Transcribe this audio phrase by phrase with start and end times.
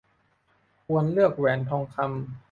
[0.87, 2.09] ควรเลือกแหวนทองคำ